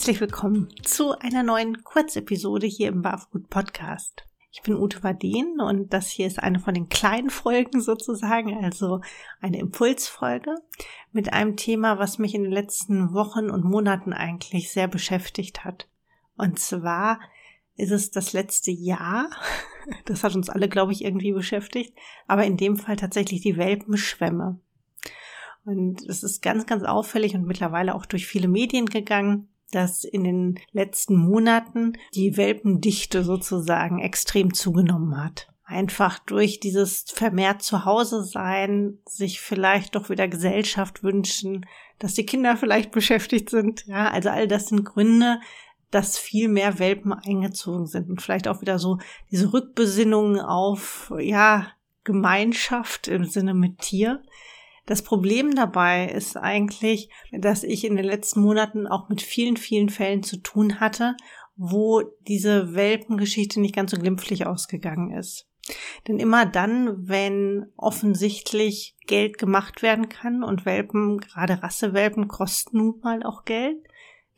Herzlich 0.00 0.22
willkommen 0.22 0.68
zu 0.82 1.18
einer 1.18 1.42
neuen 1.42 1.84
Kurzepisode 1.84 2.66
hier 2.66 2.88
im 2.88 3.02
Barfood 3.02 3.50
Podcast. 3.50 4.24
Ich 4.50 4.62
bin 4.62 4.74
Ute 4.74 5.02
Waden 5.02 5.60
und 5.60 5.92
das 5.92 6.08
hier 6.08 6.26
ist 6.26 6.42
eine 6.42 6.58
von 6.58 6.72
den 6.72 6.88
kleinen 6.88 7.28
Folgen 7.28 7.82
sozusagen, 7.82 8.64
also 8.64 9.02
eine 9.42 9.58
Impulsfolge 9.58 10.54
mit 11.12 11.34
einem 11.34 11.54
Thema, 11.58 11.98
was 11.98 12.18
mich 12.18 12.34
in 12.34 12.44
den 12.44 12.50
letzten 12.50 13.12
Wochen 13.12 13.50
und 13.50 13.62
Monaten 13.62 14.14
eigentlich 14.14 14.72
sehr 14.72 14.88
beschäftigt 14.88 15.66
hat. 15.66 15.86
Und 16.34 16.58
zwar 16.58 17.20
ist 17.76 17.90
es 17.90 18.10
das 18.10 18.32
letzte 18.32 18.70
Jahr, 18.70 19.28
das 20.06 20.24
hat 20.24 20.34
uns 20.34 20.48
alle, 20.48 20.70
glaube 20.70 20.92
ich, 20.92 21.04
irgendwie 21.04 21.32
beschäftigt, 21.32 21.94
aber 22.26 22.46
in 22.46 22.56
dem 22.56 22.78
Fall 22.78 22.96
tatsächlich 22.96 23.42
die 23.42 23.58
Welpenschwämme. 23.58 24.58
Und 25.66 26.00
es 26.08 26.22
ist 26.22 26.40
ganz, 26.40 26.64
ganz 26.64 26.84
auffällig 26.84 27.34
und 27.34 27.46
mittlerweile 27.46 27.94
auch 27.94 28.06
durch 28.06 28.26
viele 28.26 28.48
Medien 28.48 28.86
gegangen, 28.86 29.50
dass 29.70 30.04
in 30.04 30.24
den 30.24 30.58
letzten 30.72 31.16
Monaten 31.16 31.94
die 32.14 32.36
Welpendichte 32.36 33.24
sozusagen 33.24 34.00
extrem 34.00 34.54
zugenommen 34.54 35.16
hat. 35.22 35.48
Einfach 35.64 36.18
durch 36.18 36.58
dieses 36.58 37.04
vermehrt 37.12 37.62
Zuhause 37.62 38.24
sein, 38.24 38.98
sich 39.06 39.40
vielleicht 39.40 39.94
doch 39.94 40.10
wieder 40.10 40.26
Gesellschaft 40.26 41.04
wünschen, 41.04 41.64
dass 42.00 42.14
die 42.14 42.26
Kinder 42.26 42.56
vielleicht 42.56 42.90
beschäftigt 42.92 43.50
sind. 43.50 43.86
Ja, 43.86 44.10
also 44.10 44.30
all 44.30 44.48
das 44.48 44.68
sind 44.68 44.84
Gründe, 44.84 45.40
dass 45.90 46.18
viel 46.18 46.48
mehr 46.48 46.78
Welpen 46.78 47.12
eingezogen 47.12 47.86
sind 47.86 48.08
und 48.08 48.22
vielleicht 48.22 48.48
auch 48.48 48.60
wieder 48.60 48.78
so 48.78 48.98
diese 49.30 49.52
Rückbesinnung 49.52 50.40
auf, 50.40 51.12
ja, 51.18 51.68
Gemeinschaft 52.04 53.08
im 53.08 53.24
Sinne 53.24 53.54
mit 53.54 53.78
Tier. 53.78 54.22
Das 54.90 55.02
Problem 55.02 55.54
dabei 55.54 56.08
ist 56.08 56.36
eigentlich, 56.36 57.10
dass 57.30 57.62
ich 57.62 57.84
in 57.84 57.94
den 57.94 58.04
letzten 58.04 58.40
Monaten 58.40 58.88
auch 58.88 59.08
mit 59.08 59.22
vielen, 59.22 59.56
vielen 59.56 59.88
Fällen 59.88 60.24
zu 60.24 60.38
tun 60.38 60.80
hatte, 60.80 61.16
wo 61.54 62.02
diese 62.26 62.74
Welpengeschichte 62.74 63.60
nicht 63.60 63.76
ganz 63.76 63.92
so 63.92 63.98
glimpflich 63.98 64.46
ausgegangen 64.46 65.12
ist. 65.12 65.46
Denn 66.08 66.18
immer 66.18 66.44
dann, 66.44 67.06
wenn 67.08 67.66
offensichtlich 67.76 68.96
Geld 69.06 69.38
gemacht 69.38 69.80
werden 69.82 70.08
kann 70.08 70.42
und 70.42 70.66
Welpen, 70.66 71.18
gerade 71.18 71.62
Rassewelpen, 71.62 72.26
kosten 72.26 72.78
nun 72.78 73.00
mal 73.00 73.22
auch 73.22 73.44
Geld, 73.44 73.76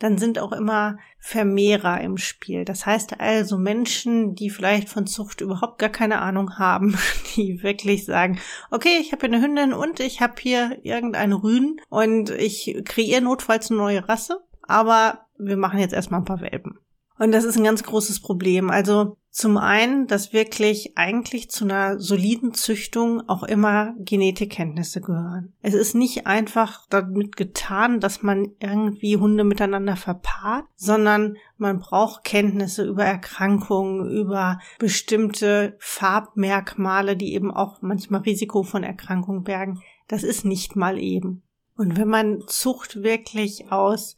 dann 0.03 0.19
sind 0.19 0.41
auch 0.41 0.53
immer 0.53 0.99
Vermehrer 1.19 2.01
im 2.01 2.17
Spiel. 2.17 2.65
Das 2.65 2.87
heißt 2.87 3.21
also 3.21 3.57
Menschen, 3.57 4.35
die 4.35 4.51
vielleicht 4.51 4.89
von 4.89 5.07
Zucht 5.07 5.41
überhaupt 5.41 5.79
gar 5.79 5.91
keine 5.91 6.21
Ahnung 6.21 6.59
haben, 6.59 6.99
die 7.37 7.63
wirklich 7.63 8.05
sagen, 8.05 8.41
okay, 8.71 8.99
ich 9.01 9.13
habe 9.13 9.27
hier 9.27 9.37
eine 9.37 9.45
Hündin 9.45 9.73
und 9.73 10.01
ich 10.01 10.21
habe 10.21 10.35
hier 10.41 10.79
irgendeinen 10.83 11.35
Rüden 11.35 11.81
und 11.89 12.31
ich 12.31 12.83
kreiere 12.85 13.23
notfalls 13.23 13.71
eine 13.71 13.79
neue 13.79 14.09
Rasse, 14.09 14.41
aber 14.63 15.27
wir 15.39 15.57
machen 15.57 15.79
jetzt 15.79 15.95
erstmal 15.95 16.21
ein 16.21 16.27
paar 16.27 16.41
Welpen. 16.41 16.79
Und 17.19 17.31
das 17.31 17.45
ist 17.45 17.57
ein 17.57 17.65
ganz 17.65 17.85
großes 17.85 18.21
Problem. 18.21 18.71
Also 18.71 19.19
zum 19.33 19.57
einen, 19.57 20.07
dass 20.07 20.35
wirklich 20.35 20.99
eigentlich 20.99 21.51
zu 21.51 21.65
einer 21.65 21.99
soliden 21.99 22.53
Züchtung 22.53 23.27
auch 23.31 23.43
immer 23.43 23.95
Genetikkenntnisse 23.99 25.01
gehören. 25.01 25.55
Es 25.63 25.73
ist 25.73 25.95
nicht 25.95 26.27
einfach 26.27 26.87
damit 26.91 27.39
getan, 27.39 27.99
dass 27.99 28.23
man 28.23 28.51
irgendwie 28.61 29.17
Hunde 29.17 29.45
miteinander 29.45 29.97
verpaart, 29.97 30.67
sondern 30.77 31.39
man 31.57 31.79
braucht 31.79 32.25
Kenntnisse 32.25 32.85
über 32.85 33.07
Erkrankungen, 33.07 34.11
über 34.11 34.61
bestimmte 34.79 35.77
Farbmerkmale, 35.79 37.17
die 37.17 37.33
eben 37.33 37.51
auch 37.51 37.81
manchmal 37.81 38.21
Risiko 38.21 38.65
von 38.65 38.83
Erkrankungen 38.85 39.45
bergen. 39.45 39.81
Das 40.09 40.25
ist 40.25 40.45
nicht 40.45 40.77
mal 40.77 40.99
eben. 40.99 41.43
Und 41.75 41.97
wenn 41.97 42.09
man 42.09 42.43
Zucht 42.49 43.03
wirklich 43.03 43.73
aus 43.73 44.17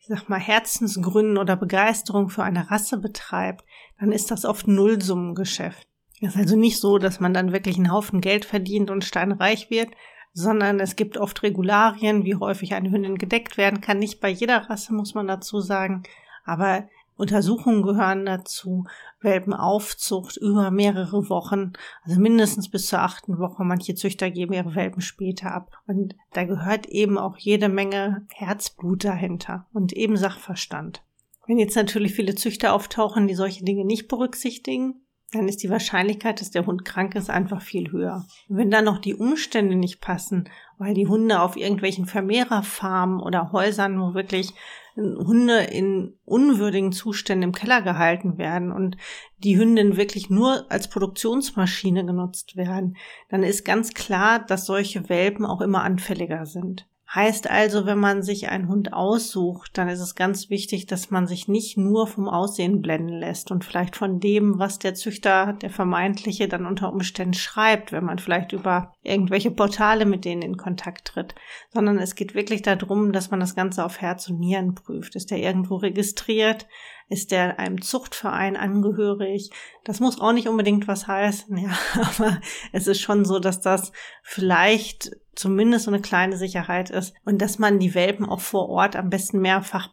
ich 0.00 0.06
sag 0.06 0.30
mal, 0.30 0.40
Herzensgründen 0.40 1.36
oder 1.36 1.56
Begeisterung 1.56 2.30
für 2.30 2.42
eine 2.42 2.70
Rasse 2.70 2.96
betreibt, 2.96 3.64
dann 4.00 4.12
ist 4.12 4.30
das 4.30 4.44
oft 4.44 4.66
Nullsummengeschäft. 4.66 5.86
Es 6.20 6.34
ist 6.34 6.40
also 6.40 6.56
nicht 6.56 6.78
so, 6.78 6.98
dass 6.98 7.20
man 7.20 7.32
dann 7.32 7.52
wirklich 7.52 7.76
einen 7.76 7.92
Haufen 7.92 8.20
Geld 8.20 8.44
verdient 8.44 8.90
und 8.90 9.04
steinreich 9.04 9.70
wird, 9.70 9.90
sondern 10.32 10.80
es 10.80 10.96
gibt 10.96 11.18
oft 11.18 11.42
Regularien, 11.42 12.24
wie 12.24 12.34
häufig 12.34 12.74
eine 12.74 12.90
Hündin 12.90 13.18
gedeckt 13.18 13.56
werden 13.56 13.80
kann. 13.80 13.98
Nicht 13.98 14.20
bei 14.20 14.28
jeder 14.28 14.68
Rasse, 14.68 14.94
muss 14.94 15.14
man 15.14 15.26
dazu 15.26 15.60
sagen, 15.60 16.02
aber 16.44 16.88
Untersuchungen 17.16 17.82
gehören 17.82 18.24
dazu, 18.24 18.86
Welpenaufzucht 19.20 20.38
über 20.38 20.70
mehrere 20.70 21.28
Wochen, 21.28 21.74
also 22.02 22.18
mindestens 22.18 22.70
bis 22.70 22.86
zur 22.86 23.00
achten 23.00 23.38
Woche. 23.38 23.62
Manche 23.62 23.94
Züchter 23.94 24.30
geben 24.30 24.54
ihre 24.54 24.74
Welpen 24.74 25.02
später 25.02 25.52
ab. 25.52 25.70
Und 25.86 26.14
da 26.32 26.44
gehört 26.44 26.86
eben 26.86 27.18
auch 27.18 27.36
jede 27.36 27.68
Menge 27.68 28.26
Herzblut 28.32 29.04
dahinter 29.04 29.66
und 29.74 29.92
eben 29.92 30.16
Sachverstand. 30.16 31.02
Wenn 31.46 31.58
jetzt 31.58 31.76
natürlich 31.76 32.14
viele 32.14 32.34
Züchter 32.34 32.72
auftauchen, 32.72 33.26
die 33.26 33.34
solche 33.34 33.64
Dinge 33.64 33.84
nicht 33.84 34.08
berücksichtigen, 34.08 35.06
dann 35.32 35.48
ist 35.48 35.62
die 35.62 35.70
Wahrscheinlichkeit, 35.70 36.40
dass 36.40 36.50
der 36.50 36.66
Hund 36.66 36.84
krank 36.84 37.14
ist, 37.14 37.30
einfach 37.30 37.62
viel 37.62 37.92
höher. 37.92 38.26
Und 38.48 38.56
wenn 38.56 38.70
dann 38.70 38.84
noch 38.84 38.98
die 38.98 39.14
Umstände 39.14 39.76
nicht 39.76 40.00
passen, 40.00 40.48
weil 40.78 40.94
die 40.94 41.06
Hunde 41.06 41.40
auf 41.40 41.56
irgendwelchen 41.56 42.06
Vermehrerfarmen 42.06 43.20
oder 43.20 43.52
Häusern, 43.52 44.00
wo 44.00 44.14
wirklich 44.14 44.54
Hunde 44.96 45.60
in 45.60 46.18
unwürdigen 46.24 46.92
Zuständen 46.92 47.50
im 47.50 47.54
Keller 47.54 47.80
gehalten 47.82 48.38
werden 48.38 48.72
und 48.72 48.96
die 49.38 49.56
Hündin 49.56 49.96
wirklich 49.96 50.30
nur 50.30 50.70
als 50.70 50.88
Produktionsmaschine 50.88 52.04
genutzt 52.04 52.56
werden, 52.56 52.96
dann 53.28 53.44
ist 53.44 53.64
ganz 53.64 53.94
klar, 53.94 54.40
dass 54.44 54.66
solche 54.66 55.08
Welpen 55.08 55.46
auch 55.46 55.60
immer 55.60 55.84
anfälliger 55.84 56.44
sind. 56.44 56.88
Heißt 57.12 57.50
also, 57.50 57.86
wenn 57.86 57.98
man 57.98 58.22
sich 58.22 58.50
einen 58.50 58.68
Hund 58.68 58.92
aussucht, 58.92 59.76
dann 59.76 59.88
ist 59.88 59.98
es 59.98 60.14
ganz 60.14 60.48
wichtig, 60.48 60.86
dass 60.86 61.10
man 61.10 61.26
sich 61.26 61.48
nicht 61.48 61.76
nur 61.76 62.06
vom 62.06 62.28
Aussehen 62.28 62.82
blenden 62.82 63.18
lässt 63.18 63.50
und 63.50 63.64
vielleicht 63.64 63.96
von 63.96 64.20
dem, 64.20 64.60
was 64.60 64.78
der 64.78 64.94
Züchter, 64.94 65.54
der 65.54 65.70
vermeintliche, 65.70 66.46
dann 66.46 66.66
unter 66.66 66.92
Umständen 66.92 67.34
schreibt, 67.34 67.90
wenn 67.90 68.04
man 68.04 68.20
vielleicht 68.20 68.52
über 68.52 68.92
irgendwelche 69.02 69.50
Portale 69.50 70.06
mit 70.06 70.24
denen 70.24 70.42
in 70.42 70.56
Kontakt 70.56 71.08
tritt, 71.08 71.34
sondern 71.70 71.98
es 71.98 72.14
geht 72.14 72.36
wirklich 72.36 72.62
darum, 72.62 73.12
dass 73.12 73.32
man 73.32 73.40
das 73.40 73.56
Ganze 73.56 73.84
auf 73.84 74.00
Herz 74.00 74.28
und 74.28 74.38
Nieren 74.38 74.76
prüft. 74.76 75.16
Ist 75.16 75.32
der 75.32 75.38
irgendwo 75.38 75.76
registriert? 75.76 76.68
Ist 77.10 77.32
der 77.32 77.58
einem 77.58 77.82
Zuchtverein 77.82 78.56
angehörig? 78.56 79.50
Das 79.84 79.98
muss 79.98 80.20
auch 80.20 80.32
nicht 80.32 80.48
unbedingt 80.48 80.86
was 80.86 81.08
heißen, 81.08 81.56
ja, 81.58 81.76
aber 81.96 82.40
es 82.72 82.86
ist 82.86 83.00
schon 83.00 83.24
so, 83.24 83.40
dass 83.40 83.60
das 83.60 83.90
vielleicht 84.22 85.10
zumindest 85.34 85.86
so 85.86 85.90
eine 85.90 86.00
kleine 86.00 86.36
Sicherheit 86.36 86.88
ist 86.90 87.14
und 87.24 87.42
dass 87.42 87.58
man 87.58 87.80
die 87.80 87.94
Welpen 87.94 88.26
auch 88.26 88.40
vor 88.40 88.68
Ort 88.68 88.94
am 88.94 89.10
besten 89.10 89.40
mehrfach 89.40 89.90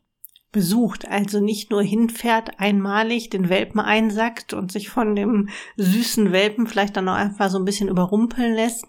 besucht, 0.51 1.07
also 1.07 1.39
nicht 1.39 1.71
nur 1.71 1.81
hinfährt, 1.81 2.59
einmalig 2.59 3.29
den 3.29 3.49
Welpen 3.49 3.79
einsackt 3.79 4.53
und 4.53 4.71
sich 4.71 4.89
von 4.89 5.15
dem 5.15 5.49
süßen 5.75 6.31
Welpen 6.31 6.67
vielleicht 6.67 6.97
dann 6.97 7.09
auch 7.09 7.15
einfach 7.15 7.49
so 7.49 7.57
ein 7.57 7.65
bisschen 7.65 7.89
überrumpeln 7.89 8.53
lässt 8.53 8.85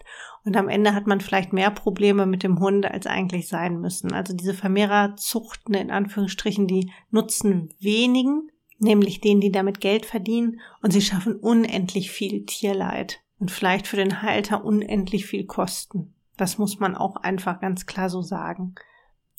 und 0.49 0.57
am 0.57 0.67
Ende 0.67 0.95
hat 0.95 1.05
man 1.05 1.21
vielleicht 1.21 1.53
mehr 1.53 1.69
Probleme 1.69 2.25
mit 2.25 2.41
dem 2.41 2.59
Hund, 2.59 2.89
als 2.89 3.05
eigentlich 3.05 3.47
sein 3.47 3.79
müssen. 3.79 4.13
Also 4.13 4.33
diese 4.33 4.55
Vermehrerzuchten 4.55 5.75
in 5.75 5.91
Anführungsstrichen, 5.91 6.65
die 6.65 6.91
nutzen 7.11 7.69
wenigen, 7.79 8.49
nämlich 8.79 9.21
denen, 9.21 9.41
die 9.41 9.51
damit 9.51 9.79
Geld 9.79 10.07
verdienen 10.07 10.59
und 10.81 10.89
sie 10.89 11.03
schaffen 11.03 11.35
unendlich 11.35 12.09
viel 12.09 12.47
Tierleid 12.47 13.21
und 13.37 13.51
vielleicht 13.51 13.85
für 13.85 13.97
den 13.97 14.23
Halter 14.23 14.65
unendlich 14.65 15.27
viel 15.27 15.45
Kosten. 15.45 16.15
Das 16.35 16.57
muss 16.57 16.79
man 16.79 16.95
auch 16.95 17.17
einfach 17.17 17.61
ganz 17.61 17.85
klar 17.85 18.09
so 18.09 18.23
sagen. 18.23 18.73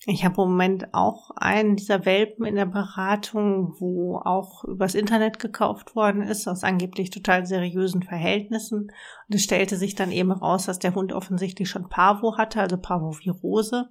Ich 0.06 0.24
habe 0.24 0.42
im 0.42 0.48
Moment 0.48 0.94
auch 0.94 1.30
einen 1.36 1.76
dieser 1.76 2.06
Welpen 2.06 2.46
in 2.46 2.54
der 2.54 2.64
Beratung, 2.64 3.74
wo 3.78 4.16
auch 4.16 4.64
übers 4.64 4.94
Internet 4.94 5.38
gekauft 5.38 5.94
worden 5.94 6.22
ist, 6.22 6.48
aus 6.48 6.64
angeblich 6.64 7.10
total 7.10 7.44
seriösen 7.44 8.02
Verhältnissen. 8.02 8.90
Und 9.28 9.34
es 9.34 9.42
stellte 9.42 9.76
sich 9.76 9.94
dann 9.96 10.10
eben 10.10 10.32
raus, 10.32 10.64
dass 10.64 10.78
der 10.78 10.94
Hund 10.94 11.12
offensichtlich 11.12 11.68
schon 11.68 11.90
Parvo 11.90 12.38
hatte, 12.38 12.62
also 12.62 12.78
Parvovirose. 12.78 13.90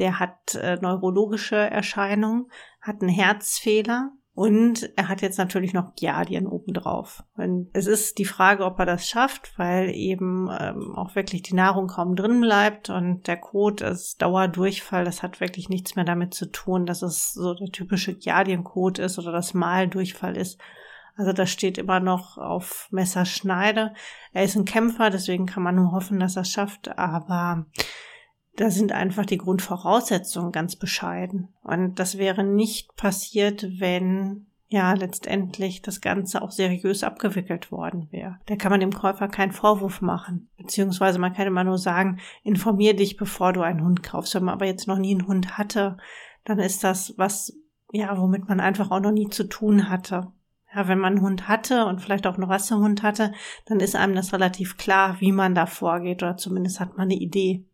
Der 0.00 0.18
hat 0.18 0.56
äh, 0.56 0.76
neurologische 0.80 1.56
Erscheinungen, 1.56 2.50
hat 2.80 3.00
einen 3.00 3.10
Herzfehler 3.10 4.10
und 4.38 4.88
er 4.94 5.08
hat 5.08 5.20
jetzt 5.20 5.36
natürlich 5.36 5.74
noch 5.74 5.96
Giardien 5.96 6.46
obendrauf. 6.46 7.24
Und 7.36 7.70
es 7.72 7.88
ist 7.88 8.18
die 8.18 8.24
Frage, 8.24 8.64
ob 8.64 8.78
er 8.78 8.86
das 8.86 9.08
schafft, 9.08 9.58
weil 9.58 9.90
eben 9.90 10.48
ähm, 10.60 10.94
auch 10.94 11.16
wirklich 11.16 11.42
die 11.42 11.56
Nahrung 11.56 11.88
kaum 11.88 12.14
drin 12.14 12.40
bleibt 12.40 12.88
und 12.88 13.26
der 13.26 13.36
Kot 13.36 13.80
ist 13.80 14.22
Dauerdurchfall. 14.22 15.04
Das 15.04 15.24
hat 15.24 15.40
wirklich 15.40 15.68
nichts 15.68 15.96
mehr 15.96 16.04
damit 16.04 16.34
zu 16.34 16.46
tun, 16.52 16.86
dass 16.86 17.02
es 17.02 17.32
so 17.32 17.52
der 17.54 17.72
typische 17.72 18.14
Giardienkot 18.14 19.00
ist 19.00 19.18
oder 19.18 19.32
das 19.32 19.54
Maldurchfall 19.54 20.36
ist. 20.36 20.60
Also 21.16 21.32
das 21.32 21.50
steht 21.50 21.76
immer 21.76 21.98
noch 21.98 22.38
auf 22.38 22.86
Messerschneide. 22.92 23.92
Er 24.32 24.44
ist 24.44 24.54
ein 24.54 24.64
Kämpfer, 24.64 25.10
deswegen 25.10 25.46
kann 25.46 25.64
man 25.64 25.74
nur 25.74 25.90
hoffen, 25.90 26.20
dass 26.20 26.36
er 26.36 26.42
es 26.42 26.52
schafft. 26.52 26.96
Aber 26.96 27.66
da 28.58 28.70
sind 28.70 28.92
einfach 28.92 29.24
die 29.24 29.38
Grundvoraussetzungen 29.38 30.52
ganz 30.52 30.76
bescheiden. 30.76 31.48
Und 31.62 31.98
das 31.98 32.18
wäre 32.18 32.44
nicht 32.44 32.96
passiert, 32.96 33.66
wenn 33.78 34.46
ja 34.66 34.92
letztendlich 34.92 35.80
das 35.80 36.00
Ganze 36.00 36.42
auch 36.42 36.50
seriös 36.50 37.02
abgewickelt 37.02 37.72
worden 37.72 38.08
wäre. 38.10 38.38
Da 38.46 38.56
kann 38.56 38.70
man 38.70 38.80
dem 38.80 38.92
Käufer 38.92 39.28
keinen 39.28 39.52
Vorwurf 39.52 40.02
machen. 40.02 40.48
Beziehungsweise 40.58 41.18
man 41.18 41.32
kann 41.32 41.46
immer 41.46 41.64
nur 41.64 41.78
sagen, 41.78 42.18
informier 42.42 42.94
dich, 42.94 43.16
bevor 43.16 43.52
du 43.52 43.62
einen 43.62 43.82
Hund 43.82 44.02
kaufst. 44.02 44.34
Wenn 44.34 44.44
man 44.44 44.54
aber 44.54 44.66
jetzt 44.66 44.86
noch 44.86 44.98
nie 44.98 45.12
einen 45.12 45.26
Hund 45.26 45.56
hatte, 45.56 45.96
dann 46.44 46.58
ist 46.58 46.84
das 46.84 47.14
was 47.16 47.56
ja, 47.92 48.18
womit 48.18 48.48
man 48.48 48.60
einfach 48.60 48.90
auch 48.90 49.00
noch 49.00 49.12
nie 49.12 49.28
zu 49.28 49.44
tun 49.44 49.88
hatte. 49.88 50.32
Ja, 50.74 50.86
wenn 50.86 50.98
man 50.98 51.14
einen 51.14 51.22
Hund 51.22 51.48
hatte 51.48 51.86
und 51.86 52.00
vielleicht 52.00 52.26
auch 52.26 52.34
einen 52.34 52.44
Rassehund 52.44 53.02
hatte, 53.02 53.32
dann 53.64 53.80
ist 53.80 53.96
einem 53.96 54.14
das 54.14 54.34
relativ 54.34 54.76
klar, 54.76 55.16
wie 55.20 55.32
man 55.32 55.54
da 55.54 55.64
vorgeht 55.64 56.22
oder 56.22 56.36
zumindest 56.36 56.78
hat 56.80 56.98
man 56.98 57.06
eine 57.06 57.14
Idee. 57.14 57.64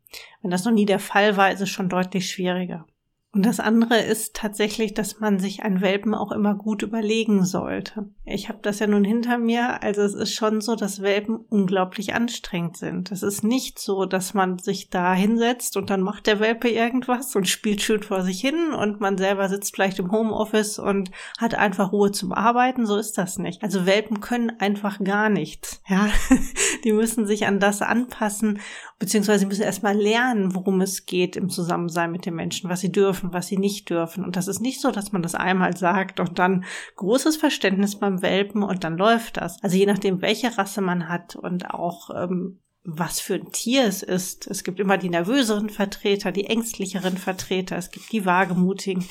Wenn 0.42 0.50
das 0.50 0.64
noch 0.64 0.72
nie 0.72 0.86
der 0.86 0.98
Fall 0.98 1.36
war, 1.36 1.50
ist 1.50 1.60
es 1.60 1.70
schon 1.70 1.88
deutlich 1.88 2.30
schwieriger. 2.30 2.86
Und 3.34 3.44
das 3.44 3.58
andere 3.58 3.98
ist 3.98 4.36
tatsächlich, 4.36 4.94
dass 4.94 5.18
man 5.18 5.40
sich 5.40 5.64
einen 5.64 5.80
Welpen 5.80 6.14
auch 6.14 6.30
immer 6.30 6.54
gut 6.54 6.82
überlegen 6.82 7.44
sollte. 7.44 8.08
Ich 8.24 8.48
habe 8.48 8.60
das 8.62 8.78
ja 8.78 8.86
nun 8.86 9.02
hinter 9.02 9.38
mir, 9.38 9.82
also 9.82 10.02
es 10.02 10.14
ist 10.14 10.34
schon 10.34 10.60
so, 10.60 10.76
dass 10.76 11.02
Welpen 11.02 11.36
unglaublich 11.36 12.14
anstrengend 12.14 12.76
sind. 12.76 13.10
Es 13.10 13.24
ist 13.24 13.42
nicht 13.42 13.80
so, 13.80 14.04
dass 14.04 14.34
man 14.34 14.60
sich 14.60 14.88
da 14.88 15.12
hinsetzt 15.14 15.76
und 15.76 15.90
dann 15.90 16.00
macht 16.00 16.28
der 16.28 16.38
Welpe 16.38 16.68
irgendwas 16.68 17.34
und 17.34 17.48
spielt 17.48 17.82
schön 17.82 18.04
vor 18.04 18.22
sich 18.22 18.40
hin 18.40 18.72
und 18.72 19.00
man 19.00 19.18
selber 19.18 19.48
sitzt 19.48 19.74
vielleicht 19.74 19.98
im 19.98 20.12
Homeoffice 20.12 20.78
und 20.78 21.10
hat 21.36 21.56
einfach 21.56 21.90
Ruhe 21.90 22.12
zum 22.12 22.32
Arbeiten. 22.32 22.86
So 22.86 22.96
ist 22.96 23.18
das 23.18 23.38
nicht. 23.38 23.64
Also 23.64 23.84
Welpen 23.84 24.20
können 24.20 24.52
einfach 24.60 25.02
gar 25.02 25.28
nichts. 25.28 25.82
Ja, 25.88 26.08
die 26.84 26.92
müssen 26.92 27.26
sich 27.26 27.46
an 27.46 27.58
das 27.58 27.82
anpassen, 27.82 28.60
beziehungsweise 29.00 29.46
müssen 29.46 29.62
erstmal 29.62 29.96
lernen, 29.96 30.54
worum 30.54 30.80
es 30.80 31.04
geht 31.04 31.34
im 31.34 31.50
Zusammensein 31.50 32.12
mit 32.12 32.26
den 32.26 32.36
Menschen, 32.36 32.70
was 32.70 32.78
sie 32.78 32.92
dürfen 32.92 33.23
dürfen, 33.24 33.32
was 33.32 33.46
sie 33.46 33.58
nicht 33.58 33.90
dürfen. 33.90 34.24
Und 34.24 34.36
das 34.36 34.48
ist 34.48 34.60
nicht 34.60 34.80
so, 34.80 34.90
dass 34.90 35.12
man 35.12 35.22
das 35.22 35.34
einmal 35.34 35.76
sagt 35.76 36.20
und 36.20 36.38
dann 36.38 36.64
großes 36.96 37.36
Verständnis 37.36 37.96
beim 37.96 38.22
Welpen 38.22 38.62
und 38.62 38.84
dann 38.84 38.96
läuft 38.96 39.38
das. 39.38 39.62
Also 39.62 39.76
je 39.76 39.86
nachdem, 39.86 40.20
welche 40.22 40.56
Rasse 40.56 40.80
man 40.80 41.08
hat 41.08 41.36
und 41.36 41.70
auch 41.70 42.10
ähm, 42.14 42.60
was 42.84 43.18
für 43.18 43.34
ein 43.34 43.50
Tier 43.50 43.86
es 43.86 44.02
ist. 44.02 44.46
Es 44.46 44.62
gibt 44.62 44.78
immer 44.78 44.98
die 44.98 45.08
nervöseren 45.08 45.70
Vertreter, 45.70 46.32
die 46.32 46.46
ängstlicheren 46.46 47.16
Vertreter, 47.16 47.78
es 47.78 47.90
gibt 47.90 48.12
die 48.12 48.26
wagemutigen. 48.26 49.06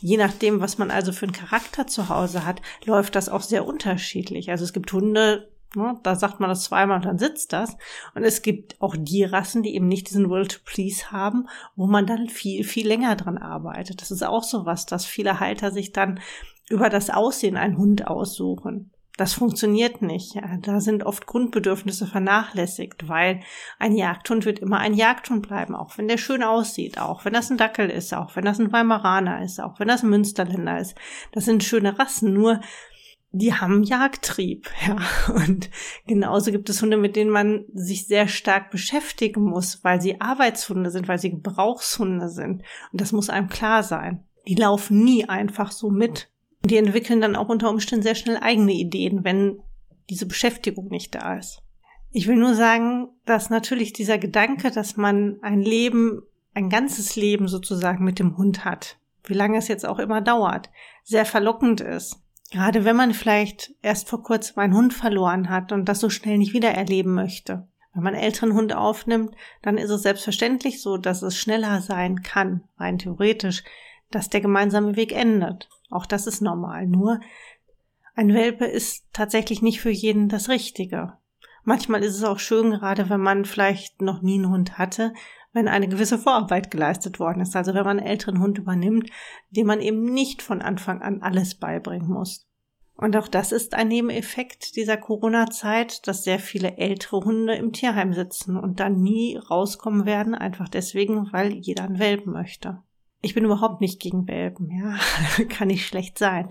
Je 0.00 0.16
nachdem, 0.16 0.60
was 0.60 0.78
man 0.78 0.90
also 0.90 1.12
für 1.12 1.26
einen 1.26 1.32
Charakter 1.32 1.86
zu 1.86 2.08
Hause 2.08 2.44
hat, 2.44 2.60
läuft 2.84 3.14
das 3.14 3.28
auch 3.28 3.42
sehr 3.42 3.66
unterschiedlich. 3.66 4.50
Also 4.50 4.64
es 4.64 4.72
gibt 4.72 4.92
Hunde? 4.92 5.48
Da 6.02 6.14
sagt 6.14 6.40
man 6.40 6.48
das 6.48 6.64
zweimal 6.64 6.96
und 6.96 7.04
dann 7.04 7.18
sitzt 7.18 7.52
das. 7.52 7.76
Und 8.14 8.24
es 8.24 8.42
gibt 8.42 8.80
auch 8.80 8.96
die 8.98 9.24
Rassen, 9.24 9.62
die 9.62 9.74
eben 9.74 9.88
nicht 9.88 10.08
diesen 10.08 10.30
Will 10.30 10.46
to 10.46 10.58
Please 10.64 11.10
haben, 11.10 11.48
wo 11.76 11.86
man 11.86 12.06
dann 12.06 12.28
viel, 12.28 12.64
viel 12.64 12.86
länger 12.86 13.16
dran 13.16 13.38
arbeitet. 13.38 14.00
Das 14.00 14.10
ist 14.10 14.22
auch 14.22 14.44
so 14.44 14.66
was, 14.66 14.86
dass 14.86 15.04
viele 15.04 15.40
Halter 15.40 15.70
sich 15.70 15.92
dann 15.92 16.20
über 16.68 16.88
das 16.88 17.10
Aussehen 17.10 17.56
einen 17.56 17.76
Hund 17.76 18.06
aussuchen. 18.06 18.90
Das 19.16 19.32
funktioniert 19.32 20.02
nicht. 20.02 20.34
Da 20.62 20.80
sind 20.80 21.04
oft 21.04 21.26
Grundbedürfnisse 21.26 22.06
vernachlässigt, 22.06 23.08
weil 23.08 23.42
ein 23.78 23.94
Jagdhund 23.94 24.44
wird 24.44 24.58
immer 24.58 24.78
ein 24.78 24.94
Jagdhund 24.94 25.46
bleiben, 25.46 25.76
auch 25.76 25.96
wenn 25.96 26.08
der 26.08 26.18
schön 26.18 26.42
aussieht, 26.42 26.98
auch 26.98 27.24
wenn 27.24 27.32
das 27.32 27.48
ein 27.48 27.56
Dackel 27.56 27.90
ist, 27.90 28.12
auch 28.12 28.34
wenn 28.34 28.44
das 28.44 28.58
ein 28.58 28.72
Weimaraner 28.72 29.44
ist, 29.44 29.60
auch 29.60 29.78
wenn 29.78 29.86
das 29.86 30.02
ein 30.02 30.10
Münsterländer 30.10 30.80
ist. 30.80 30.96
Das 31.30 31.44
sind 31.44 31.62
schöne 31.62 31.96
Rassen, 31.96 32.32
nur 32.32 32.60
die 33.34 33.52
haben 33.52 33.82
Jagdtrieb, 33.82 34.70
ja. 34.86 34.96
Und 35.34 35.68
genauso 36.06 36.52
gibt 36.52 36.70
es 36.70 36.80
Hunde, 36.80 36.96
mit 36.96 37.16
denen 37.16 37.30
man 37.30 37.64
sich 37.74 38.06
sehr 38.06 38.28
stark 38.28 38.70
beschäftigen 38.70 39.42
muss, 39.42 39.82
weil 39.82 40.00
sie 40.00 40.20
Arbeitshunde 40.20 40.90
sind, 40.90 41.08
weil 41.08 41.18
sie 41.18 41.30
Gebrauchshunde 41.30 42.28
sind. 42.28 42.62
Und 42.92 43.00
das 43.00 43.12
muss 43.12 43.30
einem 43.30 43.48
klar 43.48 43.82
sein. 43.82 44.24
Die 44.46 44.54
laufen 44.54 45.02
nie 45.02 45.28
einfach 45.28 45.72
so 45.72 45.90
mit. 45.90 46.30
Die 46.64 46.76
entwickeln 46.76 47.20
dann 47.20 47.36
auch 47.36 47.48
unter 47.48 47.70
Umständen 47.70 48.04
sehr 48.04 48.14
schnell 48.14 48.38
eigene 48.40 48.72
Ideen, 48.72 49.24
wenn 49.24 49.58
diese 50.08 50.26
Beschäftigung 50.26 50.88
nicht 50.88 51.14
da 51.14 51.36
ist. 51.36 51.60
Ich 52.10 52.28
will 52.28 52.36
nur 52.36 52.54
sagen, 52.54 53.08
dass 53.26 53.50
natürlich 53.50 53.92
dieser 53.92 54.18
Gedanke, 54.18 54.70
dass 54.70 54.96
man 54.96 55.38
ein 55.42 55.60
Leben, 55.60 56.22
ein 56.54 56.70
ganzes 56.70 57.16
Leben 57.16 57.48
sozusagen 57.48 58.04
mit 58.04 58.20
dem 58.20 58.36
Hund 58.36 58.64
hat, 58.64 58.98
wie 59.24 59.34
lange 59.34 59.58
es 59.58 59.66
jetzt 59.66 59.84
auch 59.84 59.98
immer 59.98 60.20
dauert, 60.20 60.70
sehr 61.02 61.24
verlockend 61.26 61.80
ist. 61.80 62.23
Gerade 62.50 62.84
wenn 62.84 62.96
man 62.96 63.14
vielleicht 63.14 63.74
erst 63.82 64.08
vor 64.08 64.22
kurzem 64.22 64.58
einen 64.58 64.74
Hund 64.74 64.94
verloren 64.94 65.48
hat 65.48 65.72
und 65.72 65.88
das 65.88 66.00
so 66.00 66.10
schnell 66.10 66.38
nicht 66.38 66.52
wieder 66.52 66.70
erleben 66.70 67.14
möchte. 67.14 67.66
Wenn 67.94 68.02
man 68.02 68.14
einen 68.14 68.22
älteren 68.24 68.54
Hund 68.54 68.74
aufnimmt, 68.74 69.34
dann 69.62 69.78
ist 69.78 69.90
es 69.90 70.02
selbstverständlich 70.02 70.82
so, 70.82 70.96
dass 70.96 71.22
es 71.22 71.36
schneller 71.36 71.80
sein 71.80 72.22
kann, 72.22 72.64
rein 72.76 72.98
theoretisch, 72.98 73.62
dass 74.10 74.30
der 74.30 74.40
gemeinsame 74.40 74.96
Weg 74.96 75.12
endet. 75.12 75.68
Auch 75.90 76.06
das 76.06 76.26
ist 76.26 76.40
normal. 76.40 76.86
Nur 76.86 77.20
ein 78.16 78.34
Welpe 78.34 78.64
ist 78.64 79.04
tatsächlich 79.12 79.62
nicht 79.62 79.80
für 79.80 79.90
jeden 79.90 80.28
das 80.28 80.48
Richtige. 80.48 81.14
Manchmal 81.64 82.02
ist 82.02 82.16
es 82.16 82.24
auch 82.24 82.38
schön, 82.38 82.72
gerade 82.72 83.08
wenn 83.08 83.20
man 83.20 83.44
vielleicht 83.44 84.02
noch 84.02 84.22
nie 84.22 84.34
einen 84.34 84.50
Hund 84.50 84.76
hatte, 84.78 85.14
wenn 85.54 85.68
eine 85.68 85.88
gewisse 85.88 86.18
Vorarbeit 86.18 86.70
geleistet 86.70 87.18
worden 87.18 87.40
ist. 87.40 87.56
Also 87.56 87.72
wenn 87.72 87.84
man 87.84 87.98
einen 87.98 88.06
älteren 88.06 88.40
Hund 88.40 88.58
übernimmt, 88.58 89.08
dem 89.50 89.68
man 89.68 89.80
eben 89.80 90.02
nicht 90.02 90.42
von 90.42 90.60
Anfang 90.60 91.00
an 91.00 91.22
alles 91.22 91.54
beibringen 91.54 92.08
muss. 92.08 92.46
Und 92.96 93.16
auch 93.16 93.28
das 93.28 93.50
ist 93.50 93.74
ein 93.74 93.88
Nebeneffekt 93.88 94.76
dieser 94.76 94.96
Corona-Zeit, 94.96 96.06
dass 96.06 96.24
sehr 96.24 96.38
viele 96.38 96.76
ältere 96.76 97.24
Hunde 97.24 97.54
im 97.54 97.72
Tierheim 97.72 98.12
sitzen 98.12 98.56
und 98.56 98.78
dann 98.78 99.00
nie 99.00 99.36
rauskommen 99.36 100.06
werden, 100.06 100.34
einfach 100.34 100.68
deswegen, 100.68 101.32
weil 101.32 101.54
jeder 101.54 101.84
einen 101.84 101.98
Welpen 101.98 102.32
möchte. 102.32 102.82
Ich 103.20 103.34
bin 103.34 103.44
überhaupt 103.44 103.80
nicht 103.80 104.00
gegen 104.00 104.28
Welpen, 104.28 104.70
ja, 104.70 104.98
kann 105.48 105.68
nicht 105.68 105.86
schlecht 105.86 106.18
sein. 106.18 106.50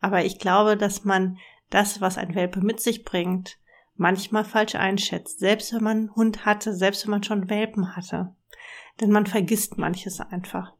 Aber 0.00 0.24
ich 0.24 0.38
glaube, 0.38 0.76
dass 0.76 1.04
man 1.04 1.38
das, 1.70 2.00
was 2.00 2.18
ein 2.18 2.34
Welpe 2.34 2.60
mit 2.60 2.80
sich 2.80 3.04
bringt, 3.04 3.58
manchmal 3.94 4.44
falsch 4.44 4.74
einschätzt, 4.74 5.38
selbst 5.38 5.72
wenn 5.72 5.84
man 5.84 5.96
einen 5.96 6.14
Hund 6.16 6.44
hatte, 6.44 6.74
selbst 6.74 7.04
wenn 7.04 7.12
man 7.12 7.22
schon 7.22 7.48
Welpen 7.50 7.94
hatte 7.94 8.34
denn 9.00 9.10
man 9.10 9.26
vergisst 9.26 9.78
manches 9.78 10.20
einfach. 10.20 10.74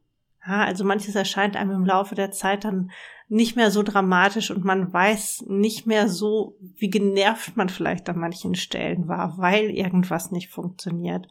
Ja, 0.47 0.63
also 0.63 0.83
manches 0.83 1.15
erscheint 1.15 1.55
einem 1.55 1.71
im 1.71 1.85
Laufe 1.85 2.13
der 2.13 2.31
Zeit 2.31 2.65
dann 2.65 2.91
nicht 3.27 3.55
mehr 3.55 3.71
so 3.71 3.81
dramatisch 3.81 4.51
und 4.51 4.63
man 4.63 4.93
weiß 4.93 5.45
nicht 5.47 5.87
mehr 5.87 6.07
so, 6.07 6.55
wie 6.59 6.89
genervt 6.89 7.57
man 7.57 7.69
vielleicht 7.69 8.07
an 8.09 8.19
manchen 8.19 8.53
Stellen 8.53 9.07
war, 9.07 9.37
weil 9.37 9.71
irgendwas 9.71 10.31
nicht 10.31 10.49
funktioniert. 10.49 11.27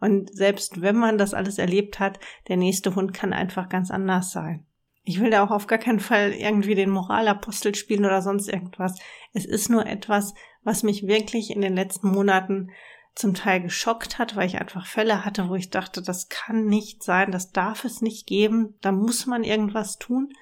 Und 0.00 0.32
selbst 0.34 0.82
wenn 0.82 0.96
man 0.96 1.16
das 1.18 1.34
alles 1.34 1.58
erlebt 1.58 1.98
hat, 1.98 2.20
der 2.48 2.56
nächste 2.56 2.94
Hund 2.94 3.14
kann 3.14 3.32
einfach 3.32 3.68
ganz 3.68 3.90
anders 3.90 4.30
sein. 4.30 4.66
Ich 5.02 5.20
will 5.20 5.30
da 5.30 5.42
auch 5.42 5.50
auf 5.50 5.66
gar 5.66 5.78
keinen 5.78 6.00
Fall 6.00 6.32
irgendwie 6.32 6.74
den 6.74 6.90
Moralapostel 6.90 7.74
spielen 7.74 8.04
oder 8.04 8.20
sonst 8.20 8.48
irgendwas. 8.48 8.98
Es 9.32 9.46
ist 9.46 9.70
nur 9.70 9.86
etwas, 9.86 10.34
was 10.62 10.82
mich 10.82 11.06
wirklich 11.06 11.50
in 11.50 11.62
den 11.62 11.74
letzten 11.74 12.08
Monaten 12.08 12.70
zum 13.18 13.34
Teil 13.34 13.60
geschockt 13.60 14.18
hat, 14.18 14.36
weil 14.36 14.46
ich 14.46 14.60
einfach 14.60 14.86
Fälle 14.86 15.24
hatte, 15.24 15.48
wo 15.48 15.56
ich 15.56 15.70
dachte, 15.70 16.02
das 16.02 16.28
kann 16.28 16.66
nicht 16.66 17.02
sein, 17.02 17.32
das 17.32 17.50
darf 17.50 17.84
es 17.84 18.00
nicht 18.00 18.28
geben, 18.28 18.74
da 18.80 18.92
muss 18.92 19.26
man 19.26 19.42
irgendwas 19.42 19.98
tun. 19.98 20.32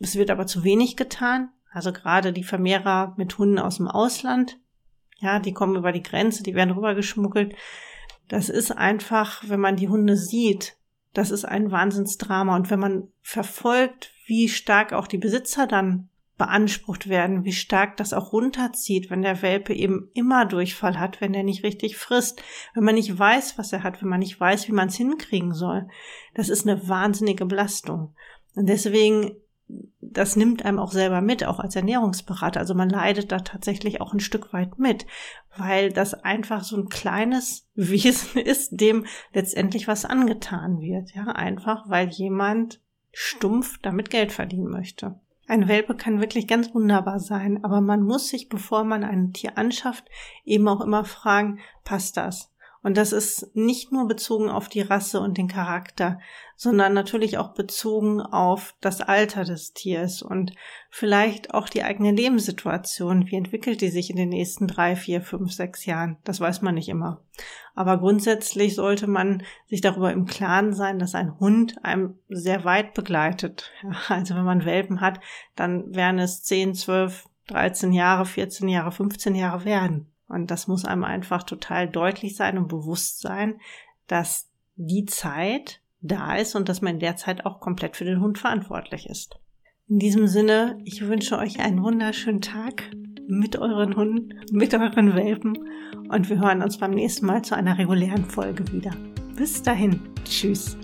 Es 0.00 0.16
wird 0.16 0.30
aber 0.30 0.46
zu 0.46 0.64
wenig 0.64 0.96
getan. 0.96 1.50
Also 1.70 1.92
gerade 1.92 2.32
die 2.32 2.42
Vermehrer 2.42 3.14
mit 3.18 3.36
Hunden 3.36 3.58
aus 3.58 3.76
dem 3.76 3.88
Ausland, 3.88 4.58
ja, 5.18 5.38
die 5.40 5.52
kommen 5.52 5.76
über 5.76 5.92
die 5.92 6.02
Grenze, 6.02 6.42
die 6.42 6.54
werden 6.54 6.70
rübergeschmuggelt. 6.70 7.54
Das 8.28 8.48
ist 8.48 8.70
einfach, 8.70 9.42
wenn 9.46 9.60
man 9.60 9.76
die 9.76 9.88
Hunde 9.88 10.16
sieht, 10.16 10.78
das 11.12 11.30
ist 11.30 11.44
ein 11.44 11.70
Wahnsinnsdrama. 11.70 12.56
Und 12.56 12.70
wenn 12.70 12.80
man 12.80 13.08
verfolgt, 13.20 14.10
wie 14.26 14.48
stark 14.48 14.94
auch 14.94 15.06
die 15.06 15.18
Besitzer 15.18 15.66
dann 15.66 16.08
beansprucht 16.36 17.08
werden, 17.08 17.44
wie 17.44 17.52
stark 17.52 17.96
das 17.96 18.12
auch 18.12 18.32
runterzieht, 18.32 19.08
wenn 19.10 19.22
der 19.22 19.40
Welpe 19.42 19.72
eben 19.72 20.10
immer 20.14 20.46
Durchfall 20.46 20.98
hat, 20.98 21.20
wenn 21.20 21.32
er 21.32 21.44
nicht 21.44 21.62
richtig 21.62 21.96
frisst, 21.96 22.42
wenn 22.74 22.84
man 22.84 22.96
nicht 22.96 23.16
weiß, 23.16 23.56
was 23.56 23.72
er 23.72 23.84
hat, 23.84 24.02
wenn 24.02 24.08
man 24.08 24.18
nicht 24.18 24.38
weiß, 24.38 24.66
wie 24.66 24.72
man 24.72 24.88
es 24.88 24.96
hinkriegen 24.96 25.54
soll. 25.54 25.88
Das 26.34 26.48
ist 26.48 26.66
eine 26.66 26.88
wahnsinnige 26.88 27.46
Belastung. 27.46 28.14
Und 28.56 28.68
deswegen, 28.68 29.36
das 30.00 30.34
nimmt 30.34 30.64
einem 30.64 30.80
auch 30.80 30.90
selber 30.90 31.20
mit, 31.20 31.44
auch 31.44 31.60
als 31.60 31.76
Ernährungsberater. 31.76 32.58
Also 32.58 32.74
man 32.74 32.90
leidet 32.90 33.30
da 33.30 33.38
tatsächlich 33.38 34.00
auch 34.00 34.12
ein 34.12 34.20
Stück 34.20 34.52
weit 34.52 34.78
mit, 34.78 35.06
weil 35.56 35.92
das 35.92 36.14
einfach 36.14 36.64
so 36.64 36.76
ein 36.76 36.88
kleines 36.88 37.68
Wesen 37.74 38.40
ist, 38.40 38.80
dem 38.80 39.06
letztendlich 39.32 39.86
was 39.86 40.04
angetan 40.04 40.80
wird. 40.80 41.14
Ja, 41.14 41.26
einfach 41.26 41.88
weil 41.88 42.08
jemand 42.08 42.80
stumpf 43.12 43.78
damit 43.82 44.10
Geld 44.10 44.32
verdienen 44.32 44.68
möchte. 44.68 45.20
Ein 45.46 45.68
Welpe 45.68 45.94
kann 45.94 46.20
wirklich 46.20 46.48
ganz 46.48 46.74
wunderbar 46.74 47.20
sein, 47.20 47.62
aber 47.64 47.80
man 47.80 48.02
muss 48.02 48.28
sich, 48.28 48.48
bevor 48.48 48.84
man 48.84 49.04
ein 49.04 49.32
Tier 49.32 49.58
anschafft, 49.58 50.04
eben 50.44 50.66
auch 50.68 50.80
immer 50.80 51.04
fragen, 51.04 51.58
passt 51.84 52.16
das? 52.16 52.53
Und 52.84 52.98
das 52.98 53.12
ist 53.12 53.56
nicht 53.56 53.92
nur 53.92 54.06
bezogen 54.06 54.50
auf 54.50 54.68
die 54.68 54.82
Rasse 54.82 55.18
und 55.18 55.38
den 55.38 55.48
Charakter, 55.48 56.20
sondern 56.54 56.92
natürlich 56.92 57.38
auch 57.38 57.54
bezogen 57.54 58.20
auf 58.20 58.74
das 58.82 59.00
Alter 59.00 59.44
des 59.44 59.72
Tiers 59.72 60.20
und 60.20 60.52
vielleicht 60.90 61.54
auch 61.54 61.70
die 61.70 61.82
eigene 61.82 62.12
Lebenssituation. 62.12 63.26
Wie 63.26 63.36
entwickelt 63.36 63.80
die 63.80 63.88
sich 63.88 64.10
in 64.10 64.16
den 64.16 64.28
nächsten 64.28 64.68
drei, 64.68 64.96
vier, 64.96 65.22
fünf, 65.22 65.50
sechs 65.54 65.86
Jahren? 65.86 66.18
Das 66.24 66.40
weiß 66.40 66.60
man 66.60 66.74
nicht 66.74 66.90
immer. 66.90 67.22
Aber 67.74 67.96
grundsätzlich 67.96 68.74
sollte 68.74 69.06
man 69.06 69.42
sich 69.66 69.80
darüber 69.80 70.12
im 70.12 70.26
Klaren 70.26 70.74
sein, 70.74 70.98
dass 70.98 71.14
ein 71.14 71.40
Hund 71.40 71.82
einem 71.82 72.18
sehr 72.28 72.64
weit 72.66 72.92
begleitet. 72.92 73.72
Also 74.08 74.34
wenn 74.34 74.44
man 74.44 74.66
Welpen 74.66 75.00
hat, 75.00 75.20
dann 75.56 75.94
werden 75.94 76.18
es 76.18 76.42
zehn, 76.42 76.74
zwölf, 76.74 77.30
13 77.46 77.94
Jahre, 77.94 78.26
14 78.26 78.68
Jahre, 78.68 78.92
15 78.92 79.34
Jahre 79.34 79.64
werden. 79.64 80.10
Und 80.28 80.50
das 80.50 80.68
muss 80.68 80.84
einem 80.84 81.04
einfach 81.04 81.42
total 81.42 81.88
deutlich 81.88 82.36
sein 82.36 82.58
und 82.58 82.68
bewusst 82.68 83.20
sein, 83.20 83.60
dass 84.06 84.50
die 84.76 85.04
Zeit 85.04 85.80
da 86.00 86.36
ist 86.36 86.54
und 86.54 86.68
dass 86.68 86.82
man 86.82 86.94
in 86.94 87.00
der 87.00 87.16
Zeit 87.16 87.46
auch 87.46 87.60
komplett 87.60 87.96
für 87.96 88.04
den 88.04 88.20
Hund 88.20 88.38
verantwortlich 88.38 89.06
ist. 89.08 89.38
In 89.88 89.98
diesem 89.98 90.26
Sinne, 90.26 90.78
ich 90.84 91.06
wünsche 91.06 91.38
euch 91.38 91.60
einen 91.60 91.82
wunderschönen 91.82 92.40
Tag 92.40 92.90
mit 93.26 93.56
euren 93.56 93.96
Hunden, 93.96 94.34
mit 94.52 94.74
euren 94.74 95.14
Welpen 95.14 95.58
und 96.08 96.28
wir 96.28 96.38
hören 96.38 96.62
uns 96.62 96.78
beim 96.78 96.92
nächsten 96.92 97.26
Mal 97.26 97.42
zu 97.42 97.54
einer 97.54 97.78
regulären 97.78 98.24
Folge 98.24 98.70
wieder. 98.72 98.92
Bis 99.36 99.62
dahin, 99.62 100.00
tschüss. 100.24 100.76